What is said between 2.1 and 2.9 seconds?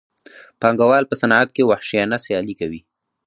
سیالي کوي